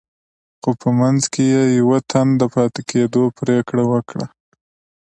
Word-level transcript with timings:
خو 0.61 0.69
په 0.81 0.89
منځ 0.99 1.21
کې 1.33 1.43
يې 1.53 1.63
يوه 1.79 1.99
تن 2.11 2.27
د 2.41 2.43
پاتې 2.53 2.81
کېدو 2.89 3.23
پرېکړه 3.39 3.83
وکړه. 3.93 4.25